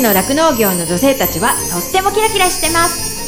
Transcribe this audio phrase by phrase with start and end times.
[0.00, 3.20] ちの酪農業の女性たちはとってもキラキラしてます。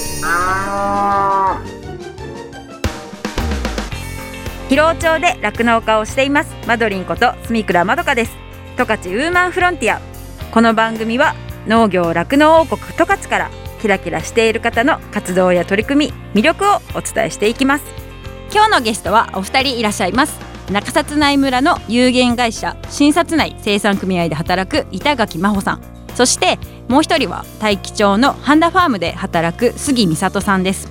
[4.70, 6.54] 広尾町で酪農家をしています。
[6.66, 8.32] マドリンこと住倉まどかです。
[8.78, 10.00] 十勝ウーマンフロンティア。
[10.50, 11.34] この番組は
[11.66, 13.50] 農業酪農王国十勝から
[13.82, 17.84] キラキラしている方の活動や取り組み魅力をお伝えしていきます。
[18.50, 20.40] 今日のゲストはお二人いらっしゃいます。
[20.70, 26.58] 中札内村の有限会社新札内生産組合で働く板垣真帆さんそして
[26.88, 30.90] もう一人は大樹町の半田ファームで働く杉美里さんです。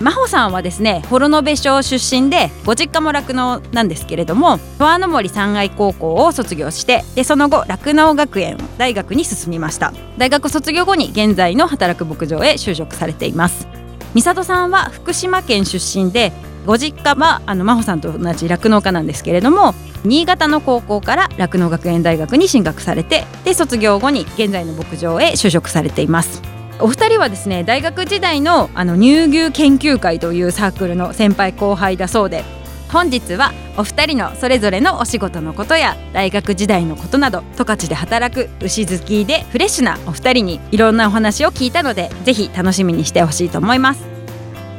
[0.00, 9.92] 真帆さんはですね幌延町出身でご実家も酪農なんですけれども十和の森山愛高校を卒業してでその後酪農学園大学に進みました。
[10.16, 13.66] 大学卒業後に現在の働く牧場へ就職されています。
[14.14, 16.32] 美里さんは福島県出身で
[16.64, 26.42] ご実家はあの真帆さんと同じ酪農家なんですけれども新潟の高校から酪農学園大学に進学されてで卒業後に現在の牧場へ就職されています。
[26.80, 32.44] お二人はですね大学時代のあの乳牛研究会というサークルの先輩後輩だそうで
[32.88, 44.04] 本日はお二人のそれぞれのお仕事のことや大学時代のことなど十勝で働く牛好きでフレッシュなお二人にいろんなお話を聞いたのでぜひ楽しみにしてほしいと思います。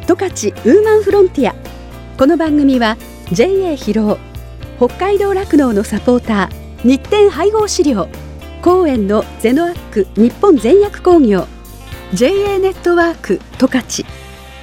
[0.08, 0.32] 十勝
[0.66, 1.56] ウーマンフロンティア。
[2.18, 2.98] この番組は
[3.32, 4.29] JA 広尾
[4.80, 8.08] 北海道酪農のサポーター日展配合飼料
[8.62, 11.48] 公園のゼノアック日本全薬工業
[12.14, 13.84] JA ネットワーク十勝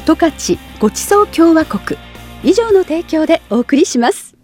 [0.06, 2.00] 十勝ごちそう共和国
[2.42, 4.34] 以上の提供でお送りします。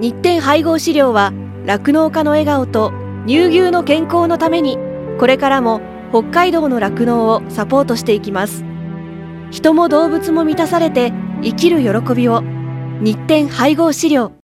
[0.00, 1.32] 日展配合飼料は
[1.64, 2.92] 酪農家の笑顔と
[3.28, 4.78] 乳牛の健康のために
[5.20, 8.64] これからも北海道の酪農をサポートしていきます。
[9.52, 12.42] 人も動物も満たされて生きる喜びを
[13.00, 14.41] 日展配合飼料。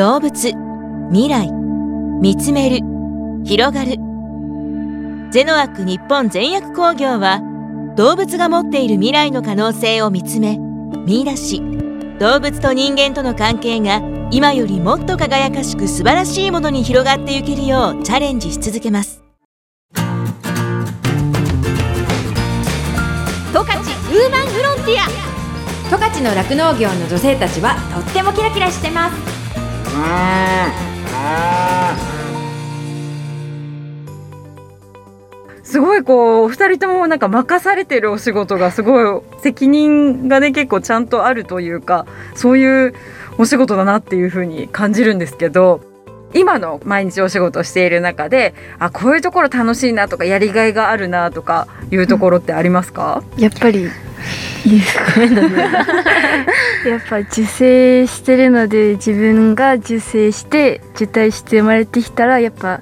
[0.00, 0.32] 動物
[1.12, 2.78] 未来見つめる
[3.44, 3.98] 広がる。
[5.30, 7.42] ゼノアック日本全薬工業は
[7.98, 10.56] 動物が持っている未来の可能性を見つめ
[11.06, 11.60] 見出し。
[12.18, 14.00] 動物と人間との関係が
[14.30, 19.22] 今よりもっと輝かしく素晴らしいものに広がっていけるようチャレンジし続けます。
[19.94, 20.02] 十
[23.52, 25.06] 勝ウーマンフロンティア。
[25.90, 29.29] 十勝の酪農業の女性たちはとってもキラキラしてます。
[35.62, 37.18] すごいこうお二人ともなん。
[37.18, 41.06] か任されてるお仕事がすごい責任がね結構ちゃん。
[41.06, 42.94] とあるというかそういう
[43.38, 45.18] お仕事だなっていうふうに感じるん。
[45.18, 45.80] ですけど
[46.34, 53.82] 今の毎日お仕事をしている中であこういうところ楽しいなとかやりがいがあるなとかいうところってありますか、やっぱり
[54.64, 55.20] いいですか
[56.88, 62.80] やっぱ受精してるので自分が受精して受胎して生まれてきたらやっぱ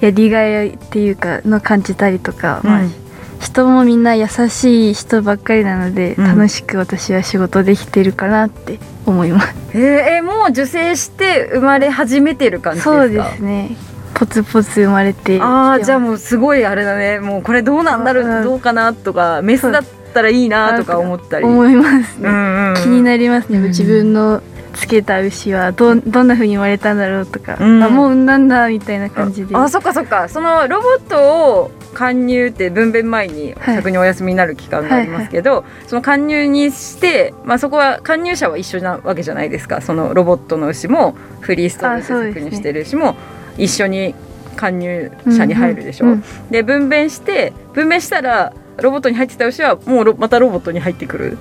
[0.00, 3.03] やりがいっていうかの感じたりとか、まあうん
[3.44, 6.24] 人もみんな優しい人ばっかりなので、うん。
[6.24, 9.54] 楽しく私は仕事できてるかなって思います。
[9.74, 9.80] えー
[10.16, 12.96] えーもう受精して生まれ始めてる感じですか？
[12.96, 13.76] そうですね。
[14.14, 17.20] ポツポツ生まれてああじゃあうもうすごいあれだね。
[17.20, 18.44] もうこれどうなんだろううん。
[18.44, 19.82] どうかなとかメスだっ
[20.14, 21.44] たらいいなとか思ったり。
[21.44, 22.74] 思いますね、うんうんうん。
[22.76, 24.42] 気になりますね、うん自分の
[24.74, 27.82] つけた牛はどんどんな風に生まれたんだろうとか、うん。
[27.82, 29.54] あもう産んだんだみたいな感じで。
[29.56, 30.28] あそっかそっか。
[30.28, 31.18] そのロボット
[31.60, 33.76] を勧入って分娩前にはい。
[33.76, 39.80] 逆にお休みになる期間がありますけど、その勧入にして、まあ、そこは勧入者は一緒なわけじゃないですか。
[39.80, 43.16] そのロボットの牛もフリーストールであそうですね搾乳してる牛も
[43.56, 44.14] 一緒に
[44.56, 46.06] 勧入者に入るでしょ。
[46.06, 51.38] うんうんで分娩して分娩したらロボットに入ってた牛はもうロまたロボットに入ってくる。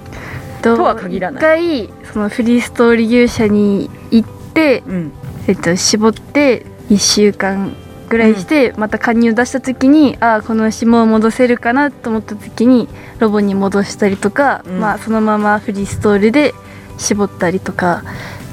[0.62, 1.84] ととは限らない。
[1.84, 5.12] 一回そのフリーストール牛舎に行って、うん。
[5.46, 7.76] えっと、絞って1週間
[8.14, 12.88] ぐらいして、また加入出した時にああこの牛もう戻せるかなと思った時に
[13.18, 14.80] ロボに戻したりとか、うん。
[14.80, 16.54] まあ、そのままフリーストールで
[17.00, 18.04] 絞ったりとか。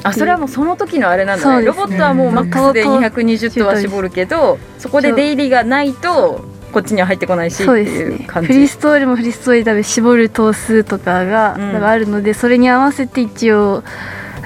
[0.02, 1.60] あそれはもうその時のあれなんだね。
[1.60, 1.66] ね。
[1.66, 6.42] ロボットはもうマックスでうん220頭は絞るけどそこで出入りがないと
[6.72, 8.26] こっちには入ってこないしそうですね。
[8.26, 13.84] フリーじストールもフリーストールで絞る頭数とかがあるので、それに合わせて一応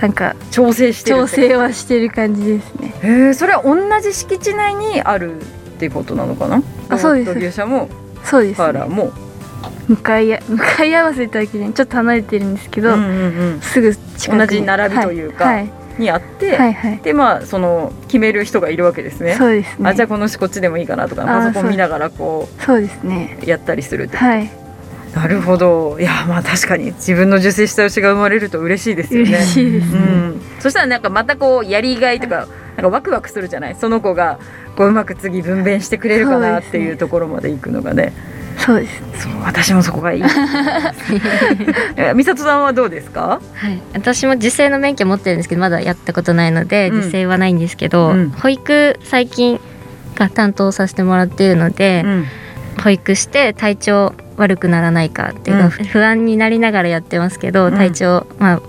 [0.00, 2.94] なんか調整してる調整はしてる感じですね。
[3.02, 5.44] へえそれは同じ敷地内にあるっ
[5.78, 6.62] ていうことなのかな？
[6.88, 7.28] あそうです。
[7.28, 7.88] ロボット牛舎も
[8.24, 8.56] そうですね。
[8.56, 9.12] パーラーも。
[9.88, 11.72] 向かいあ 向かい合わせたわけじゃない。
[11.72, 13.10] ちょっと離れてるんですけど、うんうんう
[13.56, 13.60] ん。
[13.60, 14.46] すぐ近くに。
[14.46, 15.70] 同じ並びというかはい。
[15.98, 19.36] にあって、はいはい、でまあその決める人がいるわけですね。
[19.38, 19.88] そうですね。
[19.88, 23.38] あじゃあこの牛こっちでもいいかなとかパソコン見ながらこそうですね。
[23.42, 24.50] うやったりするってはい
[25.14, 25.98] なるほど。
[26.00, 29.30] いやまあ確かに自分の受精した牛が生まれると嬉しいですよね。
[29.30, 33.76] 嬉しいですね、うん、そしたらなんかまたこうやりがいとかなんかワクワクするじゃない？
[33.76, 34.40] その子が
[34.76, 38.12] こううまく次分娩してくれるかなっていうところまで行くのがね。
[38.58, 39.22] そうです。
[39.22, 40.22] そう私もそこがいい。
[41.96, 43.40] え美里さんはどうですか？
[43.54, 46.98] はい、私も受精の免許持ってるんですけどまだやったことないので、うん。
[47.00, 48.30] 受精はないんですけど、うん。
[48.30, 49.60] 保育最近
[50.16, 52.26] が担当させてもらっているので、うん。
[52.82, 55.70] 保育して体調悪くならないかっていうか、うん。
[55.70, 57.74] 不安になりながらやってますけど、うん。
[57.74, 58.62] 体調まあ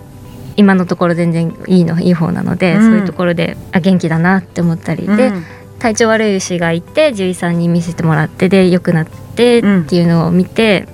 [0.57, 2.81] 今のところ全然いいのいい方なので、うん。
[2.81, 5.31] そういうところであ元気だなって思ったり、で
[5.79, 10.87] 体調悪い牛がいて獣医さんに見せてもらってで良くなってっていうのを見て、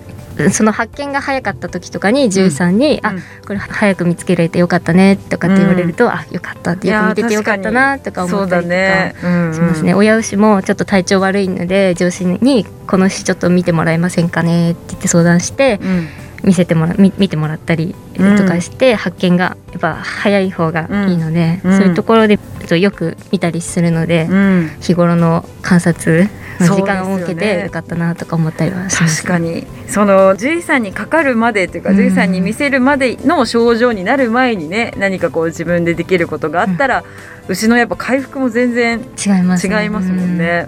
[0.50, 3.06] その発見が早かった時とかに獣医さんに「うん。
[3.06, 3.16] あ
[3.46, 8.76] これ早く見つけられてよかったね」とかって言われると「あよかった」ってよく見ててよかったなとか思ったりとか。
[8.76, 16.08] ね、うんしますね、親牛もちょっと体調悪いので上司に「この牛ちょっと見てもらえませんかね」って言って相談してうん
[16.44, 21.78] 見せてもらみ見てもらったりとかして、発見がやっぱ早い方がいいので、うん。
[21.78, 24.72] そういうところでえっとよく見たりするので、うん。
[24.80, 26.30] 日頃の観察
[26.60, 29.24] の時間を設けてよかったなとか思ったりはします。
[29.24, 29.66] 確かに。
[29.88, 31.96] その獣医さんにかかるまでというかうん。
[31.96, 37.04] 獣医さんに見せるまでの症状になる前にね何かこう自分でできることがあったら、
[37.48, 39.84] 牛のやっぱ回復も全然違いますね。
[39.84, 40.68] 違いますもんね。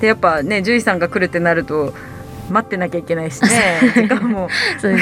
[0.00, 1.92] でやっぱね獣医さんが来るってなると
[2.52, 3.48] 待ってなきゃいけないしね。
[3.94, 4.48] 時間も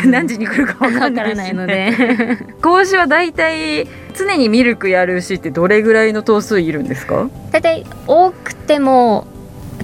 [0.06, 2.36] 何時に来るか分かわんないし、からないのね、で。
[2.62, 3.86] 子牛はだいたい
[4.16, 7.28] 常にミルクやる牛ってどれぐらいの頭数いるんですか？
[7.52, 9.26] 大体多くても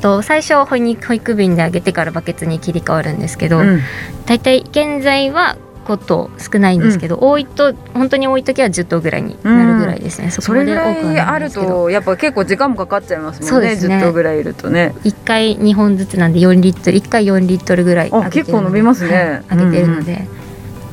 [0.00, 3.80] と最初保育保育瓶であげてからバケツに切り替わるんですけど、うん。
[4.26, 13.74] 大体現在は5頭少ないんですけど、多いと本当に多い時は10頭ぐらいになるぐらいですね、そこまそれぐらで多くあるとやっぱ結構時間もかかっちゃいますもんねね。
[13.74, 14.94] 10頭ぐらいいるとね。
[15.04, 19.16] 1回2本ずつなんで4リットル1回4リットルぐらいあ結構伸びますね。
[19.16, 20.26] はいあげてるので、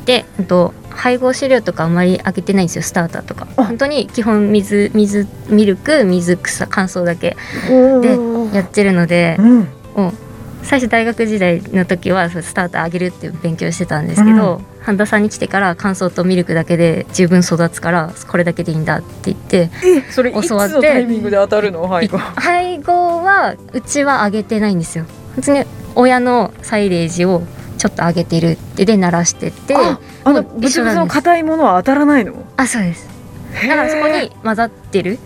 [0.04, 3.46] でえっと配合飼料とかあまりあげてないんですよスターターとか。
[3.56, 3.64] あ。
[3.64, 7.36] 本当に基本水水ミルク水草乾燥だけ
[7.70, 9.68] でやってるのでうん
[10.62, 19.70] 最初大学時代の時はスターターあげるって勉強してたんですけど、半田さんに来てから乾燥とミルクだけで十分育つからこれだけでいいんだって言って
[20.10, 21.86] それ教わってのタイミングで当たるの？
[21.86, 25.04] 配合配合はうちはあげてないんですよ。
[25.34, 25.64] 普通に
[25.94, 27.42] 親のサイレージを
[27.76, 32.34] ちょっとあげてるってで鳴らしててああのブツブツの硬いものは当たらないの？
[32.56, 33.08] あそうです。
[33.52, 35.18] だからそこに混ざってる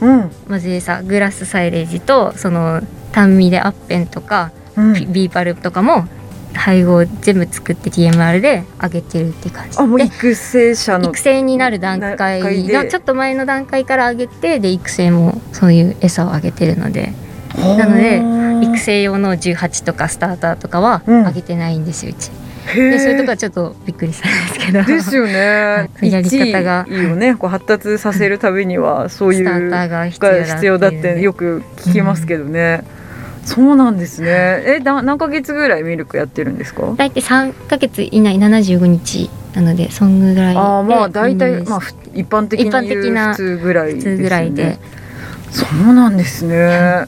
[0.00, 0.30] うん。
[0.48, 2.80] 混ぜ餌グラスサイレージとその
[3.12, 6.06] 単味でアッペンとか、ビーパルとかも
[6.54, 9.78] 配合全部作って TMR であげてるって感じ。
[9.78, 17.12] あもうで育成者の育成になる段段階のちょっと前の段階からあげてで育成もそういう餌をあげてるので。
[17.54, 18.20] なので
[18.66, 21.26] 育成用の18とかスターターとかはうん。
[21.26, 22.30] あげてないんですようち。
[22.74, 25.90] ででそういうとこはちょっとびっくりしたんですけどですよね。
[26.02, 26.86] いやり方が。
[26.88, 27.36] いいよね。
[27.36, 32.82] こう発達させるためにはそういうスターターが必要だが必要だってよく聞きますけどね、
[33.44, 34.28] そうなんですね。
[34.66, 36.94] えだ何ヶ月ぐらいミルクやってるんですか？
[36.96, 44.16] 大体3ヶ月以内75日なのでそんぐらいであーまあ大体まあふ一般的に言うな普通ぐらいですよね。
[44.16, 44.78] 普通ぐらいで。
[45.50, 47.06] そうなんですね。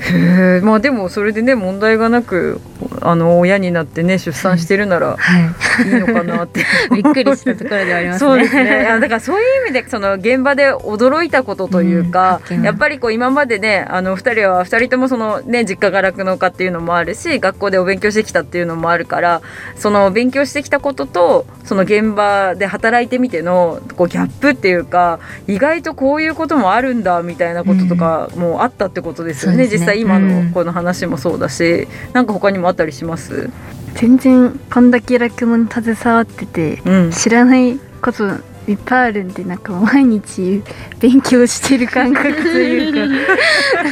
[0.00, 2.60] へえまあでもそれでね問題がなく
[3.00, 5.42] あの親になってね出産してるならはい
[5.82, 6.64] いのかなって。
[6.92, 8.30] びっくりしたところではありますね。
[8.30, 8.86] そうですね。
[9.00, 19.42] だからそういう意味でその現場で驚いたことというか、うんやっぱりこう今までねあの2人は2人ともその、ね、実家が酪農家っていうのもあるし学校でお勉強してきたっていうのもあるから
[19.76, 29.78] その勉強してきたこととその現場で働いてみてのこうギャップっていうか意外とこういうこともあるんだみたいなこととかもあったってことですよね,、そうですね。
[29.80, 30.46] 実際今うん。
[30.46, 33.50] のこの話もそうだし、なんか他にもあったりします、
[33.94, 37.10] 全然こんだけ酪農に携わっててうん。
[37.10, 38.24] 知らないこと
[38.68, 40.62] いっぱいあるんでなんか毎日
[41.00, 43.32] 勉強してる感覚というか。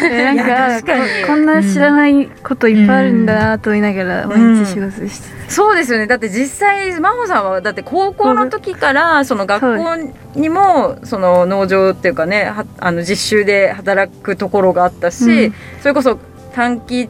[0.05, 6.07] え なんかここんな知らないこといっぱいあるんだなと思いながら毎日仕事してそうですよね。
[6.07, 9.97] だって実際真帆さんはだって高校の時からその学校
[10.35, 15.55] にもその農場っていうかねはあの実習で働くところがあったし、うん。
[15.81, 16.19] それこそ
[16.55, 17.09] 短期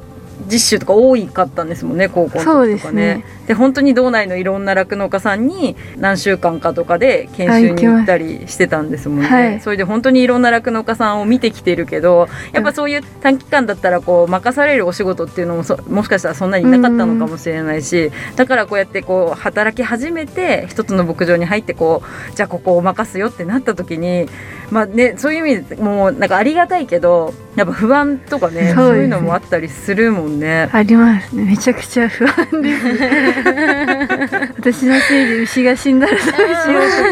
[0.50, 3.36] 実習とか多いかったんですもんね高校の時とかねすね。
[3.46, 22.02] で本当に道内のいろんな酪農家さんに何週間かとかで研修に行ったりしてたんですもんね、はいそれで本当にいろんな酪農家さんを見てきてるけどやっぱそういう短期間だったらこう任されるお仕事っていうのもそもしかしたらそんなになかったのかもしれないしだからこうやってこう働き始めて一つの牧場に入ってこ
[22.32, 24.28] うじゃあここを任すよってなった時に
[24.70, 30.25] まあねそういう意味でもうなんかありがたいけどやっぱ不安とかねそうですねそういうのもあったりするもんね。
[30.72, 31.44] ありますね。
[31.44, 32.86] めちゃくちゃ不安です
[34.58, 36.36] 私のせいで牛が死んだらどうしよう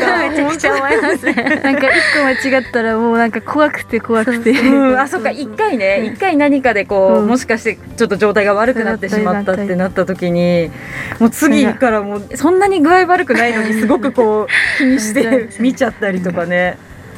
[0.00, 0.28] とか。
[0.28, 1.60] めちゃくちゃ思いますね。
[1.62, 4.50] なんか一個間違ったらもうなんか怖くて怖くて。
[4.50, 5.30] うん、あそっか。
[5.30, 6.10] 一回ね。
[6.14, 7.28] 一回何かでこう、うん。
[7.28, 10.70] もしかしてちょっと状態が悪くなってしまったってなった時に
[11.18, 16.76] もう次からもうそんなに具合悪くないのにすごくこう気にして見ちゃったりとかね。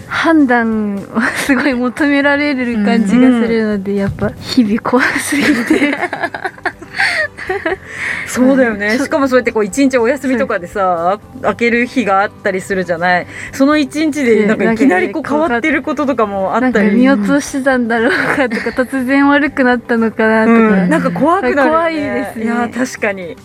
[0.08, 5.94] 判断をすごい求められる感じがするので、やっぱ日々怖すぎて。
[8.26, 8.98] そうだよね。
[8.98, 13.26] しかもそうやってこう一日お休みとかでさ開ける日があったりするじゃない？
[13.52, 16.96] その一日でなんかいきなりこう変わってることとかもあったり。
[16.96, 22.44] 見落としてたんだろうかとか突然悪くなったのかなとか、うん、なんか怖くなるよ、ね、怖いですね。
[22.44, 23.36] いや確かに。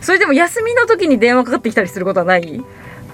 [0.00, 2.62] それでも休みの時に電話かかってきたりすることはない？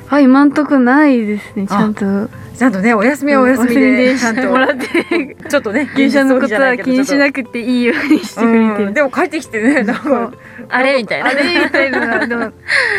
[0.08, 2.28] あ今んとこないですねちゃんと。
[2.56, 4.42] ちゃんとねお休みはお休みでちゃんと。
[4.48, 5.36] もらって。
[5.48, 10.32] ちょっとね 芸者のことは気にしなくくていいようにしてくれてる、でも帰ってきてねなんか。
[10.68, 10.96] あれ？
[10.98, 12.26] みたいなあれみたいな。
[12.26, 12.52] でも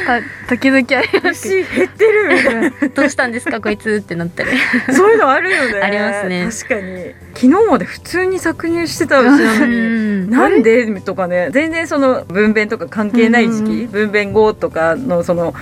[0.06, 0.20] た
[0.50, 1.48] 時々あります。
[1.48, 2.28] 牛 減ってる。
[2.28, 4.50] みたいなどうしたんですかこいつってなったり
[4.92, 5.80] そういうのあるよね。
[5.82, 6.50] ありますね。
[6.52, 7.16] 確かに。
[7.34, 10.30] 昨日まで普通に搾乳してた牛なのうにん。
[10.30, 10.86] なんで？
[11.02, 11.50] とかね。
[11.52, 15.54] 全然その分娩とか関係ない時期、分娩後とかのその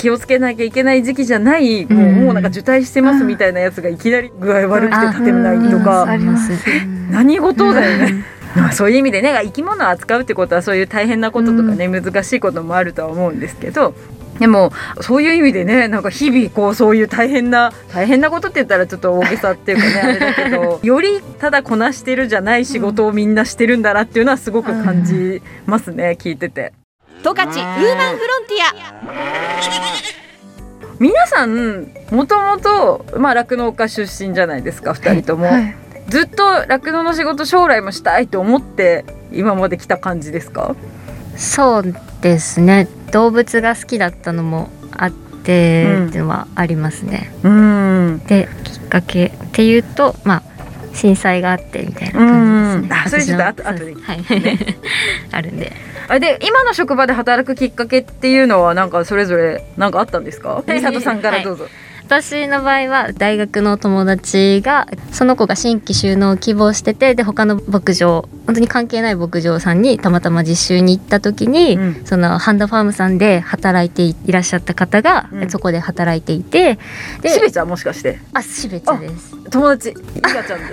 [0.00, 2.24] 気をつけなきゃいけない時期じゃない、もううん。
[2.24, 6.18] もうなんか受胎してますみたいなやつがいきなり具合悪くて立てないとあか
[7.10, 8.24] 何事だよね。
[8.56, 13.94] まあそういう意味でね生き物を扱うってことはそういう大変なこととかね、難しいこともあるとは思うんですけど
[14.40, 26.72] でもそういう意味でねなんか日々こうそういう大変な大変なことって言ったらちょっと大げさっていうかねあれだけど よりただこなしてるじゃない仕事をみんなしてるんだなっていうのはすごく感じますね、聞いてて。
[27.22, 28.74] 十勝ウーマンフロンティア。
[30.98, 35.76] 皆さんもともとまあ酪農家出身じゃないですか2人とも、はい
[36.08, 40.74] ずっと酪農の仕事将来もしたいと思って今まで来た感じですか？
[41.36, 42.88] そうですね。
[43.12, 46.08] 動物が好きだったのもあって、うん。
[46.08, 47.32] っていうのはありますね。
[47.44, 48.18] うん。
[48.26, 50.42] できっかけっていうとまあ
[50.92, 52.88] 震災があってみたいな感じですね。
[52.88, 52.92] うん。
[52.92, 53.94] あそれちょっと後で。
[53.94, 54.24] はい、
[55.32, 55.72] あるんで。
[56.08, 60.62] あで今の職場で働くきっかけっていうのはなんかそれぞれなんかあったんですか？
[60.66, 61.66] 美里さんからどうぞ、
[62.04, 72.02] 私の場合は大学の友達がその子が新規収納を希望しててで他の牧場本当に関係ない牧場さんにたまたま実習に行った時に、うん。
[72.04, 75.50] そのハンダファームさんで働いていらっしゃった方が、うん。
[75.50, 76.80] そこで働いていて
[77.22, 78.18] でしべちゃんもしかして？
[78.32, 79.90] あしべちゃです友達。
[79.90, 80.66] いがちゃんだ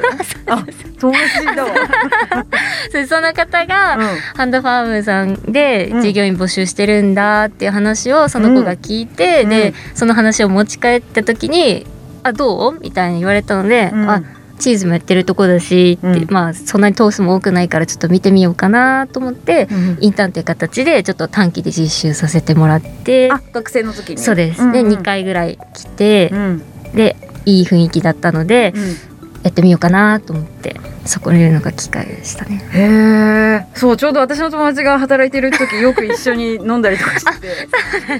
[0.53, 0.65] あ
[0.99, 1.71] 友達だわ、
[2.91, 4.07] そその方が、うん。
[4.35, 6.01] ハンダファームさんでうん。
[6.01, 9.49] 従業員募集してるんだっていう話をその子が聞いて、うん。
[9.49, 11.85] でその話を持ち帰った時に
[12.23, 14.09] 「あどう?」みたいに言われたので「うん。
[14.09, 14.21] あ
[14.59, 16.27] チーズもやってるとこだし」うん。
[16.29, 19.97] まあそんなにトースも多くないからちょっと見てみようかなと思って、うん。
[20.01, 24.17] インターンっていう形でちょっと短期で実習させてもらってあ学生の時に。
[24.17, 24.71] そうです、んん。
[24.71, 26.63] で2回ぐらい来て、うん。
[26.95, 27.15] で
[27.47, 28.79] いい雰囲気だったので、う
[29.13, 29.17] ん。
[29.43, 30.75] やってみようかなと思って
[31.05, 32.61] そこにいるのが機会でしたね。
[32.73, 37.47] へえそうちょうど私の友達が働いてる時よく一緒に飲んだりとかして。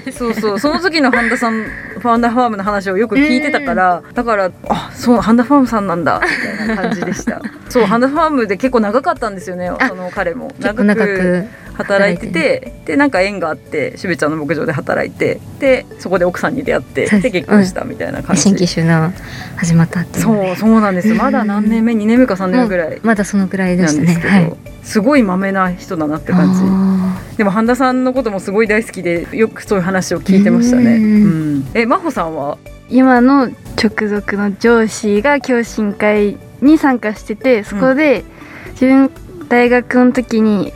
[0.00, 7.42] てそうそうその時のハンダさんファンダファームの話をよく聞いてたからだからあそうハンダファームさんなんだみたいな感じでした。
[7.68, 10.50] そうハンダファームで結構長かったんですよねその彼も。
[10.58, 11.44] 結構長く
[11.78, 19.12] 働いててでなんか縁があってしべちゃんの牧場で働いてでそこで奥さんに出会ってで結婚したみたいな感じ、新規収納
[19.56, 20.26] 始まったっていう。
[20.26, 24.06] のでそうそうなんですまだ何年目？2年目か3年目ぐらいまだそのぐらいでしたね。
[24.06, 24.56] なんですけど、はい。
[24.82, 26.60] すごいまめな人だなって感じ。
[26.64, 30.96] あでも半田さんのこともすごい大好きでよくそういう話を聞いてましたね。
[30.96, 32.58] ううんん、え真帆さんは？
[32.90, 38.24] 今の直属の上司が共進会に参加しててそこで
[38.72, 39.10] 自分
[39.48, 40.72] 大学の時に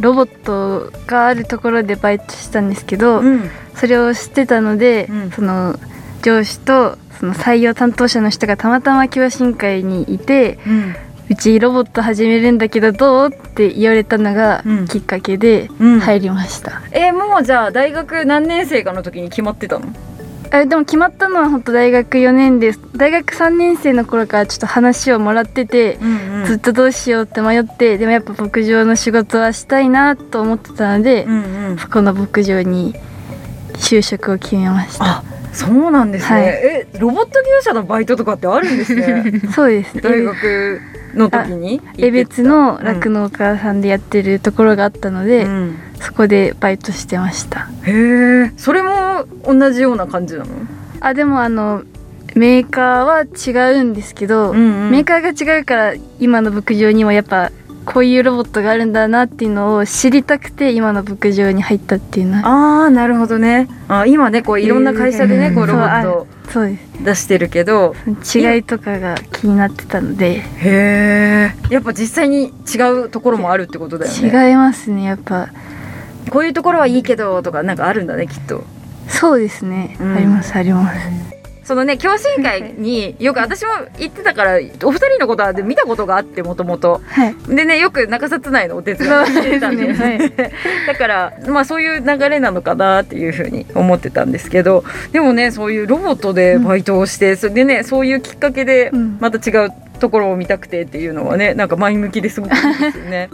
[0.00, 3.50] ロボットがあるところでバイトしたんですけど、うん。
[3.74, 5.30] それを知ってたので、うん。
[5.30, 5.78] その
[6.22, 10.96] 上司とその採用担当者の人がたまたま共進会にいてうん。
[11.28, 14.86] うちロボット始めるんだけどどうって言われたのがうん。
[14.86, 16.00] きっかけでうん。
[16.00, 19.86] 入りました、えもうじゃあ大学何年生かの時に決まってたの？
[20.56, 22.80] あでも決まったのは本当大学4年です。
[22.94, 26.06] 大学3年生の頃からちょっと話をもらってて、う
[26.42, 31.78] んずっとどうしようって迷ってでもやっぱ牧場の仕事はしたいなと思ってたので、うんうん。
[31.78, 32.94] そこの牧場に
[33.74, 35.04] 就職を決めました。
[35.04, 36.46] あそうなんですね、はい。
[36.46, 39.40] えロボット業者のバイトとかってあるんですね。
[39.54, 39.94] そうです。
[39.94, 40.80] ね大学
[41.14, 41.80] の時に？
[41.96, 45.78] 江別の酪農家さんでやってるところがあったので、うん。
[46.00, 47.68] そこでバイトしてました。
[47.84, 49.15] へえそれも
[49.46, 50.50] 同じような感じなの？
[51.00, 51.82] あでもあの
[52.34, 54.90] メーカーは違うんですけど、うんうん。
[54.90, 57.50] メーカーが違うから今の牧場にもやっぱ
[57.86, 62.82] こういうロボットがあるんだなっていうのを知りたくて今の牧場に入ったっていうのは。
[62.82, 63.68] ああなるほどね。
[63.88, 67.94] あ今ねこういろんな会社でねこうロボットそうで出してるけど。
[68.22, 70.40] す違いとかが気になってたので。
[70.40, 74.48] へえやっぱ実際に違うところもあるってことだよね。
[74.48, 75.48] 違いますねやっぱ。
[76.28, 78.64] こういうところはいいけどとかなんかあるんだねきっと
[79.08, 80.14] そうですね、うん。
[80.14, 81.36] ありますあります。
[81.66, 84.52] そのね共進会によく私も行ってたから
[84.84, 87.00] お二人のことは見たことがあってもともと。
[87.04, 87.34] はい。
[87.48, 90.32] でねよく中札内のお手伝いしてたんでそうです
[90.86, 99.18] だからまあそういう流れなのかなっていうふうに思ってたんですけどでもねそういうロボットでバイトをして、それでねそういうきっかけでうん。
[99.20, 103.28] また違うところを見たくてっていうのはねなんか前向きですごくいいですよね。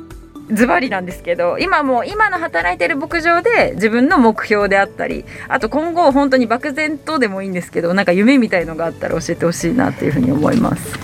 [0.53, 10.99] ズバリなんですけど今もう今の働いてる牧場で自分の目標であったりあと今後本当に漠然とでもいいんですけどなんか夢みたいのがあったら教えてほしいなっていうふうに思います。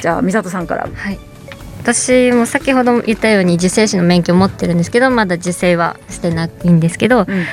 [0.00, 0.88] じゃあ美里さんから。
[0.92, 1.18] はい。
[1.80, 7.44] 私も先ほど言ったように受精師の免許を持ってるんですけどまだ受精はしてないんですけど、うん。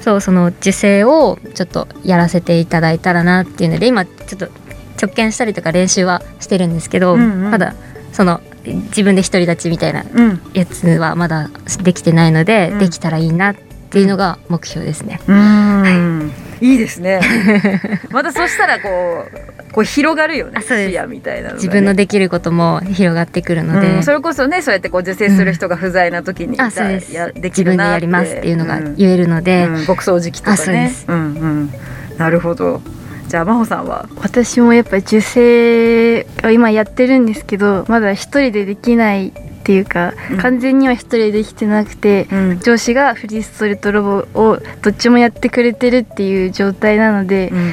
[0.00, 4.48] そうその受精をちょっとやらせていただいたらなっていうので今ちょっと
[5.00, 7.50] 直見したりとか練習はしてるんですけど、うんうん。
[7.50, 7.74] まだ
[8.12, 10.40] その自分で独り立ちみたいなうん。
[10.54, 11.50] やつはまだ
[11.82, 12.78] できてないので、うん。
[12.78, 13.54] できたらいいなっ
[13.90, 15.20] ていうのが目標ですね。
[15.26, 16.32] うん。
[16.60, 16.76] い。
[16.76, 17.20] いですね。
[18.10, 19.26] またそしたらこ
[19.68, 20.60] うこう広がるよね。
[20.62, 21.54] 視野みたいなね。
[21.54, 24.02] 自分のできることも広がってくるので、うん。
[24.02, 27.12] それこそねそうやってこう受精する人が不在な時に、あそうです。
[27.12, 29.72] やで自分でやりますっていうのがうん言えるので、うん。
[29.86, 31.00] 牧草時期とかあそうです。
[31.00, 31.70] ねうんうん。
[32.18, 32.80] なるほど
[33.28, 40.38] じゃあ真帆さんは私もやっぱ受精を今やってるんですけどまだ一人でできないっていうか、うん。
[40.38, 42.60] 完全には一人でできてなくて、うん。
[42.60, 47.72] 上司がフリーストレートロボをどっちもやってくれてるっていう状態なのでうん。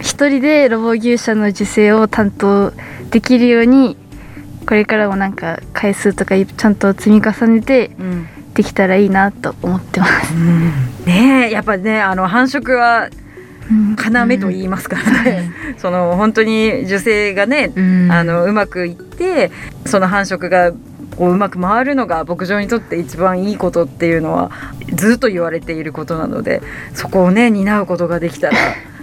[0.00, 2.72] 一人でロボ牛舎の受精を担当
[3.10, 3.96] できるように
[4.66, 8.28] これからもなんか回数とかちゃんと積み重ねてうん。
[8.54, 10.34] できたらいいなと思ってます。
[11.06, 13.27] ねえやっぱねあの繁殖はうん
[13.96, 19.50] 要と言いますからね、その本当に受精がねうんあのうまくいって
[19.86, 20.72] その繁殖が
[21.16, 24.50] こううまく回るのが牧場にとって一番いいことっていうのは
[24.94, 26.62] ずっと言われていることなので
[26.94, 28.56] そこをね担うことができたら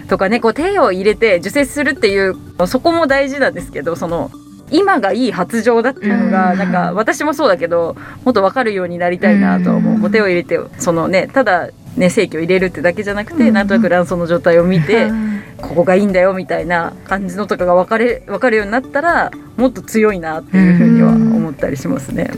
[0.08, 2.36] とかねこう手を入れて受精するっていう
[2.67, 4.32] そこも大事なんですけどその
[4.71, 10.01] 今がいい発情だっていうのがうんなんか私もそうだけどもっと分かるようになりたいなと思う。
[10.01, 15.10] こう手を入れてそのねただね精液を入れるってだけじゃなくてなんとなく卵巣の状態を見て
[15.58, 22.29] ここがいいんだよみたいな感じのとかが分かれ分かるようになったらもっと強いなっていうふうには思ったりしますね。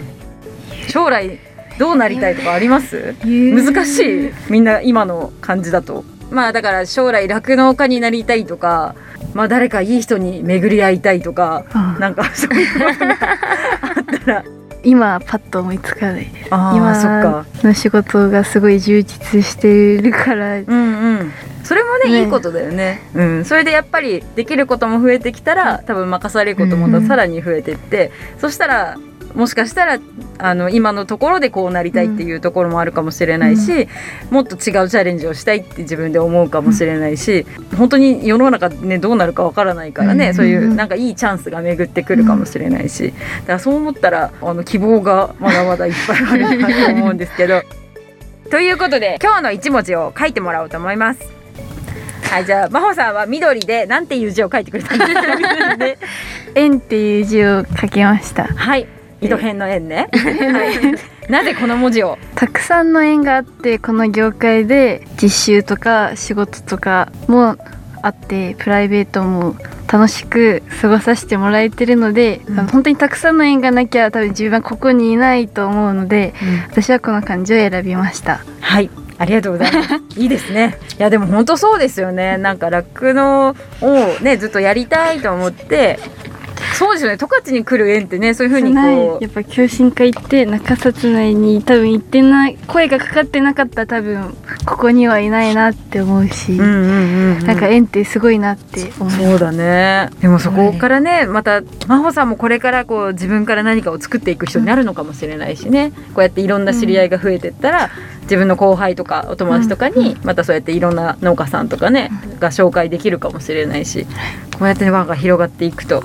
[0.88, 1.40] 将来
[1.80, 3.14] どうなりたいとかあります？
[3.24, 4.32] 難しい。
[4.50, 6.04] みんな今の感じだと。
[6.32, 8.96] まあだから将来酪農家になりたいとか、
[9.34, 11.96] まあ誰かいい人に巡り合いたいとか、あ。
[12.00, 14.44] なんかそういうことがあったら、
[14.84, 17.70] 今パッと思いつかないですああそっか今。
[17.70, 21.32] の仕事がすごい充実してるからうんうん。
[21.64, 23.02] それもねねいいことだよね。
[23.14, 23.46] うん。
[23.46, 28.98] それでやっぱりできることも増えてきたら、多分任されることもさらに増えてって、そしたら
[29.38, 30.00] もしかしたら
[30.40, 33.88] あの今のところでこうなりたいっていうところもあるかもしれないし、
[34.32, 37.46] もっと違うチャレンジをしたいって自分で思うかもしれないし、
[37.78, 40.34] 本当に世の中ねどうなるかわからないからね、うん。
[40.34, 47.62] そういうなんかいいチャンスが巡ってくるかもしれないし、だからそう思ったらあの希望がまだまだいっぱいあるなと思うんですけど。
[48.50, 51.20] ということで今日の一文字を書いてもらおうと思います。
[52.32, 55.76] はいじゃあ真帆さんは緑でなんていう字を書いてくれたんですか？
[55.78, 55.98] ね。
[56.56, 58.46] 円っていう字を書きました。
[58.46, 58.88] はい
[59.22, 60.10] 糸辺の円ね。
[60.14, 62.18] はい、なぜこの文字を？
[62.36, 67.58] たくさんの縁があってこの業界で実習とか仕事とかも
[68.02, 69.56] あってプライベートも
[69.92, 76.34] 楽しく過ごさせてもらえてるので、うん本当にたくさんの縁がなきゃ多分自分はここにいないと思うので
[76.70, 78.90] 私はこの漢字を選びましたはい。
[79.20, 79.96] ありがとうございます。
[80.20, 80.78] いいですね。
[81.00, 82.38] いやでも本当そうですよね。
[82.38, 86.00] なんか酪農をねずっとやりたいと思って、
[86.78, 87.18] そうですよね。
[87.18, 94.38] 十勝に来る縁ってねそういう風にないこやっぱ共進会行って中札内に多分行ってない声がかかってなかったら多分
[94.68, 100.12] ここにはいないなって思うし、う、うんうんうんうん、なんか縁ってすごいなって思うそうだね。
[100.22, 105.92] でもそこからね、また真帆さんもこれからこう自分から何かを作っていく人になるのかもしれないしね。
[106.14, 107.90] こうやっていろんな知り合いが増えてったら、
[108.22, 114.06] 自分の後輩とかお友達とかにまたそうやっていろんな農家さんとかねが紹介できるかもしれないし、
[114.60, 116.04] こうやってね輪が広がっていくと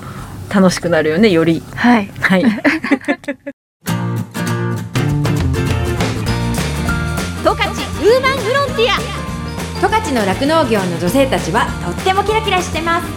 [0.49, 1.61] 楽しくなるよねより。
[1.75, 2.09] はい。
[2.19, 2.43] はい。
[7.43, 8.97] 十勝ウーマンフロンティア。
[9.81, 13.07] 十勝の酪農業の女性たちはとってもキラキラしてます。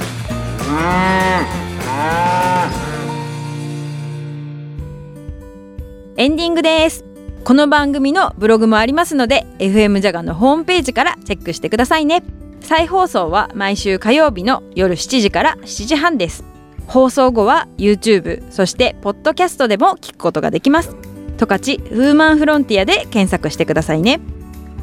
[6.19, 7.05] エンディングです。
[7.45, 12.25] この番組のブログもありますので FM ジャガのホームページからチェックしてくださいね。
[12.61, 16.43] 再放送は毎週火曜日の夜7時から7時半です
[16.87, 20.97] 放送後は YouTube そしてポッドキャストでも聞くことができます。
[21.37, 24.21] 十勝ウーマンフロンティアで検索してくださいね。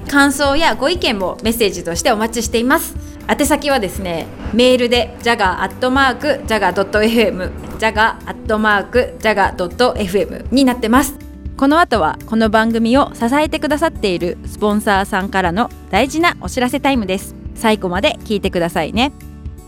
[0.08, 2.96] 感想やご意見もメッセージとしてお待ちしています。
[3.28, 11.16] 宛先はですねメールで jaga.jaga.fm jaga.jaga.fm になってます。
[11.58, 17.36] この後はこの番組を支えてくださっているスポンサーさんからの大事なお知らせタイムです。
[17.56, 19.14] 最後まで聞いてくださいね。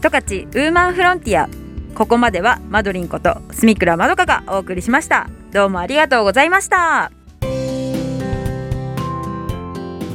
[0.02, 1.64] 十勝ウーマンフロンティア。
[1.95, 5.29] ここまではマドリンこと住倉まどかがお送りしました。
[5.53, 7.10] どうもありがとうございました。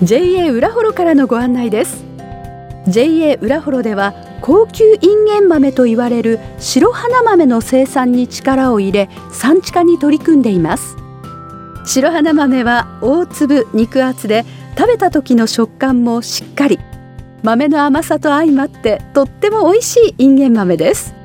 [0.03, 2.05] JA 浦幌からのご案内です。
[2.87, 4.13] JA 浦幌では
[4.43, 10.97] 高級インゲン豆と言われる白花豆の生産に力を入れ産地化に取り組んでいます。
[11.87, 14.45] 白花豆は大粒肉厚で
[14.77, 16.79] 食べた時の食感もしっかり。
[17.43, 21.20] 豆の甘さと相まってとっても美味しいインゲン豆です。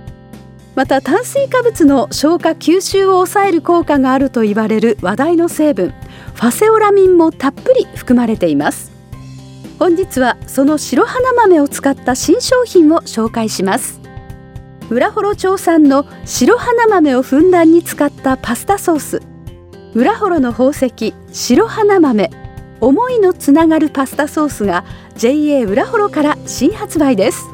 [0.75, 5.93] また炭水化物の消化吸収を抑える効果があると言われる話題の成分
[6.33, 8.91] ファセオラミンもたっぷり含まれています。
[9.79, 14.01] 本日はその白花豆を使った新商品を紹介します。
[14.89, 19.21] 浦幌町産の白花豆をふんだんに使ったパスタソース。
[19.93, 22.29] 浦幌の宝石白花豆。
[22.81, 24.83] 思いのつながるパスタソースが
[25.15, 27.45] JA 浦幌から新発売です。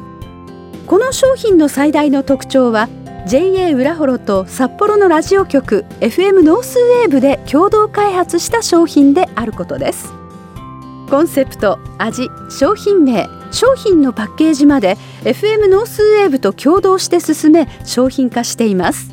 [0.86, 2.88] この商品の最大の特徴は
[3.26, 10.12] JA 浦幌と札幌のラジオ局 FM ノースウェーブで共同開発した商品であることです。
[11.08, 19.10] コンセプト味商品名商品のパッケージまで FM ノースウェーブと共同して進め商品化しています。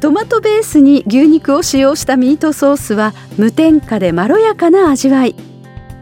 [0.00, 5.34] トマトベースに牛肉を使用したミートソースは無添加でまろやかな味わい。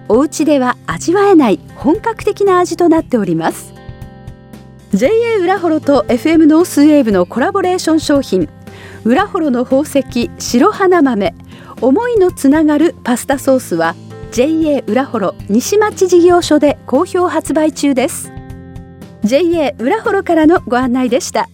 [0.09, 3.72] お家では味わえない本格的な味となっております。
[4.95, 5.09] JA
[5.41, 8.51] 浦幌と FM ノースウェーブのコラボレーション商品。
[9.05, 11.35] 浦幌の宝石白花豆。
[11.81, 13.95] 思いのつながるパスタソースは
[14.33, 18.31] JA 浦幌西町事業所で好評発売中です。
[19.25, 21.49] JA 浦幌からのご案内でした。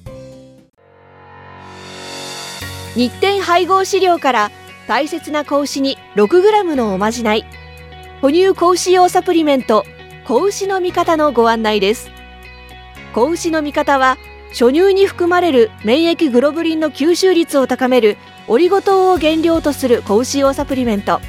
[2.96, 4.50] 日展配合飼料から
[4.88, 7.44] 大切な子牛に 6g のおまじない。
[8.20, 9.84] 哺乳子牛用サプリメント
[10.26, 12.17] 子牛の味方のご案内です。
[13.12, 14.18] 子牛の味方は
[14.50, 18.16] 初乳に含まれる免疫グロブリンの吸収率を高める
[18.46, 21.20] オリゴ糖を原料とする子牛用サプリメント。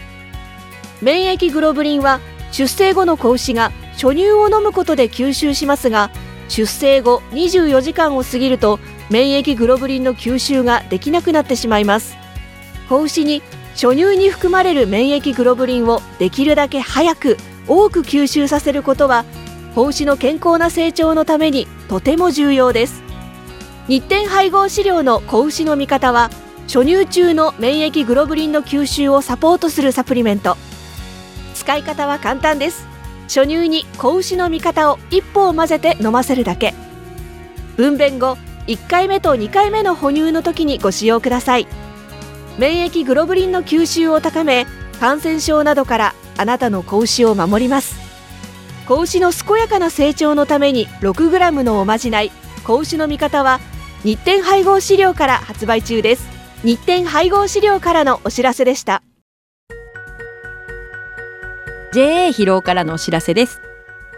[1.02, 2.20] 免疫グロブリンは
[2.52, 6.12] 出生後の子牛が初乳を飲むことで吸収しますが
[6.48, 12.18] 出生後24時間を過ぎると免疫グロブリンの吸収ができなくなってしまいます。
[12.88, 13.42] 子牛に
[13.74, 17.38] 初乳に含まれる免疫グロブリンをできるだけ早く
[17.68, 19.26] 多く吸収させることは
[19.76, 23.04] 子牛の健康な成長のためにとても重要です。
[23.88, 26.30] 日展配合飼料の子牛の味方は
[26.68, 30.58] 初乳中の免疫グロブリンの吸収をサポートするサプリメント。
[31.56, 32.88] 使い方は簡単です。
[33.24, 36.74] 初乳に子牛の味方を一歩を混ぜて飲ませるだけ。
[37.78, 41.68] 分娩後1回目と2回目の哺乳の時にご使用ください。
[42.58, 44.68] 免疫グロブリンの吸収を高め
[45.00, 48.09] 感染症などからあなたの子牛を守ります。
[48.90, 52.32] 子牛の健やかな成長のために 6g のおまじない。
[52.66, 53.60] 子牛の味方は
[54.04, 56.28] 日展配合飼料から発売中です。
[56.64, 59.04] 日展配合飼料からのお知らせでした。
[61.94, 63.62] JA 疲労からのお知らせです。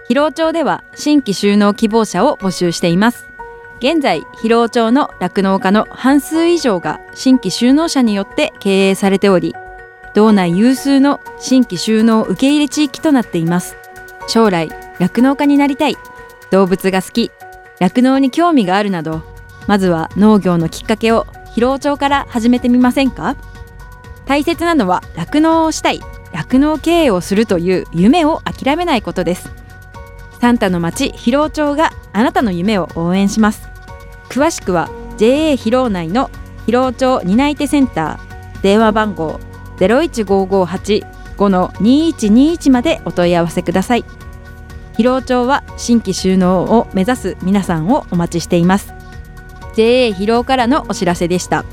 [0.10, 3.26] 疲労町では新規就農希望者を募集しています。
[3.80, 9.54] 現在疲労町の酪農家の半数以上が新規就農者によって経営されており
[10.14, 13.81] 道内有数の新規就農受け入れ地域となっています。
[14.32, 15.98] 将来酪農家になりたい。
[16.52, 17.32] 動物が好き。
[17.82, 19.24] 酪農に興味があるなど
[19.68, 23.36] まずは農業のきっかけを疲労町から始めてみませんか？
[24.26, 26.00] 大切なのは酪農をしたい。
[26.32, 29.52] 酪農経営をするという夢を諦めないことです。
[30.40, 33.68] サンタの町広尾町があなたの夢を応援します。
[34.30, 36.32] 詳しくは JA 広尾内の
[36.68, 38.62] 広尾町担い手センター。
[38.62, 39.42] 電話番号
[39.80, 44.06] 015585-2121までお問い合わせください。
[44.98, 48.94] 広尾町は新規就農を目指す皆さんをお待ちしています。
[49.76, 51.66] JA 広尾からのお知らせでした。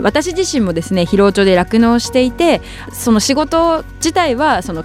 [0.00, 4.84] 私自身もですね広尾町で酪農していてその仕事自体はその